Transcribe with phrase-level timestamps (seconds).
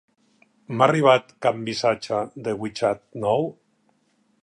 [0.77, 3.51] M'ha arribat cap missatge de WeChat nou?